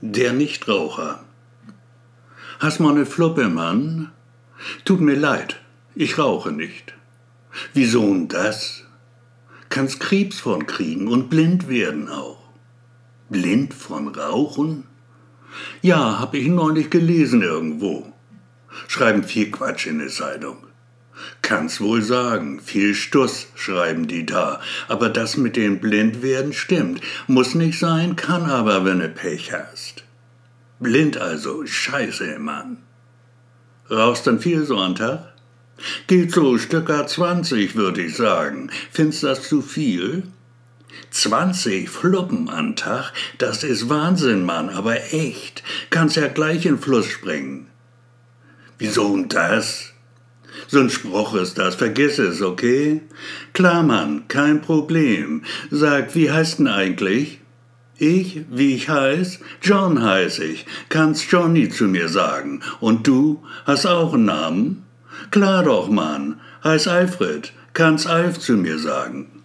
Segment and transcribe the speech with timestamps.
[0.00, 1.24] Der Nichtraucher.
[2.60, 4.12] Hast mal ne Fluppe, Mann?
[4.84, 5.60] Tut mir leid,
[5.96, 6.94] ich rauche nicht.
[7.74, 8.84] Wieso denn das?
[9.70, 12.38] Kannst Krebs von kriegen und blind werden auch.
[13.28, 14.84] Blind von Rauchen?
[15.82, 18.12] Ja, hab ich neulich gelesen irgendwo.
[18.86, 20.67] Schreiben viel Quatsch in der Zeitung.
[21.42, 27.00] Kann's wohl sagen, viel Stuss schreiben die da, aber das mit dem Blindwerden stimmt.
[27.26, 30.04] Muss nicht sein, kann aber, wenn du Pech hast.
[30.80, 32.78] Blind also, scheiße, Mann.
[33.90, 35.32] Rauchst dann viel so am Tag?
[36.06, 38.70] Geht so Stücker 20, würde ich sagen.
[38.90, 40.24] Findest das zu viel?
[41.10, 45.62] 20 Fluppen am Tag, das ist Wahnsinn, Mann, aber echt.
[45.90, 47.68] Kannst ja gleich in Fluss springen.
[48.78, 49.92] Wieso und das?
[50.66, 53.02] So ein Spruch ist das, vergiss es, okay?
[53.52, 55.42] Klar, Mann, kein Problem.
[55.70, 57.40] Sag, wie heißt denn eigentlich?
[57.98, 59.40] Ich, wie ich heiß?
[59.60, 60.66] John heiß ich.
[60.88, 62.62] Kannst Johnny zu mir sagen.
[62.80, 64.84] Und du hast auch einen Namen?
[65.30, 66.40] Klar doch, Mann.
[66.62, 67.52] Heiß Alfred.
[67.72, 69.42] Kannst Alf zu mir sagen.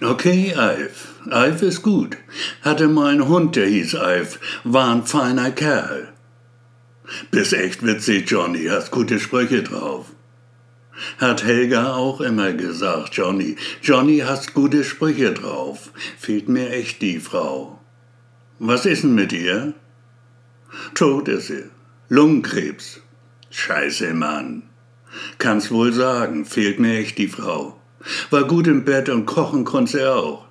[0.00, 1.14] Okay, Alf.
[1.30, 2.16] Alf ist gut.
[2.62, 4.38] Hatte mal einen Hund, der hieß Alf.
[4.62, 6.12] War ein feiner Kerl.
[7.30, 8.66] Bist echt witzig, Johnny.
[8.66, 10.06] Hast gute Sprüche drauf.
[11.18, 13.56] Hat Helga auch immer gesagt, Johnny.
[13.82, 15.90] Johnny, hast gute Sprüche drauf.
[16.18, 17.80] Fehlt mir echt die Frau.
[18.58, 19.74] Was ist denn mit ihr?
[20.94, 21.64] Tot ist sie.
[22.08, 23.00] Lungenkrebs.
[23.50, 24.62] Scheiße, Mann.
[25.38, 27.80] Kann's wohl sagen, fehlt mir echt die Frau.
[28.30, 30.46] War gut im Bett und kochen konnte sie auch.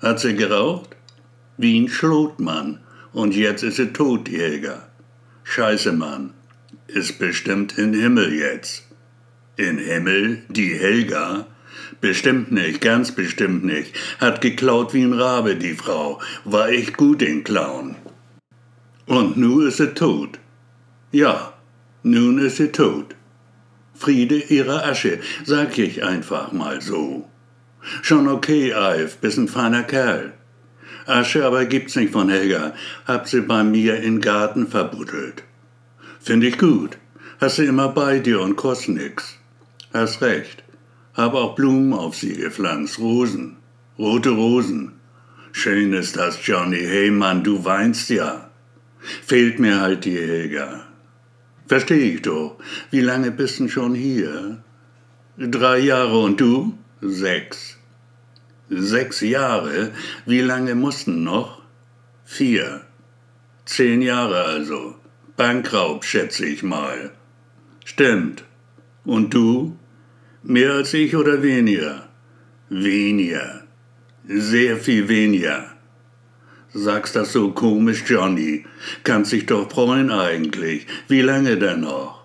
[0.00, 0.96] Hat sie geraucht?
[1.56, 2.80] Wie ein Schlotmann.
[3.12, 4.88] Und jetzt ist sie tot, Helga.
[5.44, 6.34] Scheiße, Mann.
[6.86, 8.89] Ist bestimmt in Himmel jetzt.
[9.60, 11.46] In Himmel, die Helga?
[12.00, 13.94] Bestimmt nicht, ganz bestimmt nicht.
[14.18, 16.18] Hat geklaut wie ein Rabe, die Frau.
[16.46, 17.96] War echt gut in Klauen.
[19.04, 20.38] Und nu ist sie tot.
[21.12, 21.52] Ja,
[22.02, 23.14] nun ist sie tot.
[23.92, 27.28] Friede ihrer Asche, sag ich einfach mal so.
[28.00, 30.32] Schon okay, Alf, bist ein feiner Kerl.
[31.04, 32.72] Asche aber gibt's nicht von Helga,
[33.04, 35.42] hab sie bei mir in Garten verbuddelt.
[36.18, 36.96] Find ich gut,
[37.42, 39.39] hast sie immer bei dir und kostet nix.
[39.92, 40.62] Hast recht.
[41.14, 43.56] Hab auch Blumen auf sie gepflanzt, Rosen,
[43.98, 44.92] rote Rosen.
[45.52, 46.78] Schön ist das, Johnny.
[46.78, 48.50] Hey Mann, du weinst ja.
[49.00, 50.86] Fehlt mir halt die Helga.
[51.66, 52.56] Versteh ich doch.
[52.90, 54.62] Wie lange bist denn schon hier?
[55.36, 56.78] Drei Jahre und du?
[57.00, 57.76] Sechs.
[58.68, 59.90] Sechs Jahre?
[60.26, 61.62] Wie lange mussten noch?
[62.24, 62.82] Vier.
[63.64, 64.94] Zehn Jahre also.
[65.36, 67.10] Bankraub, schätze ich mal.
[67.84, 68.44] Stimmt.
[69.04, 69.76] Und du?
[70.42, 72.08] Mehr als ich oder weniger?
[72.70, 73.64] Weniger.
[74.26, 75.66] Sehr viel weniger.
[76.72, 78.64] Sagst das so komisch, Johnny.
[79.04, 80.86] Kannst dich doch freuen eigentlich.
[81.08, 82.24] Wie lange denn noch?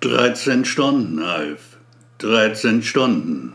[0.00, 1.76] 13 Stunden, Alf.
[2.18, 3.52] 13 Stunden.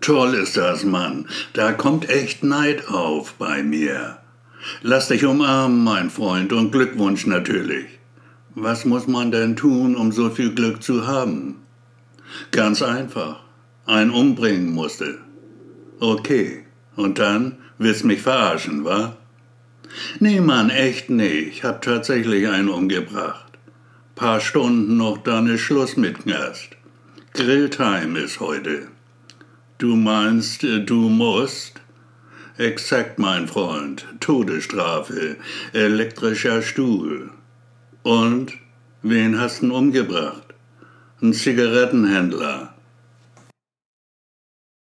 [0.00, 1.26] Toll ist das, Mann.
[1.52, 4.18] Da kommt echt Neid auf bei mir.
[4.80, 7.86] Lass dich umarmen, mein Freund, und Glückwunsch natürlich.
[8.54, 11.63] Was muss man denn tun, um so viel Glück zu haben?
[12.50, 13.40] Ganz einfach.
[13.86, 15.18] Ein umbringen musste.
[16.00, 16.64] Okay.
[16.96, 19.16] Und dann willst mich verarschen, wa?
[20.20, 21.48] Nee, Mann, echt nicht.
[21.48, 23.58] Ich hab tatsächlich einen umgebracht.
[24.14, 26.70] Paar Stunden noch, dann ist Schluss mit Knast.
[27.32, 28.88] Grilltime ist heute.
[29.78, 31.80] Du meinst, du musst?
[32.56, 34.06] Exakt, mein Freund.
[34.20, 35.36] Todesstrafe.
[35.72, 37.30] Elektrischer Stuhl.
[38.04, 38.52] Und?
[39.02, 40.53] Wen hast du umgebracht?
[41.22, 42.73] Ein Zigarettenhändler.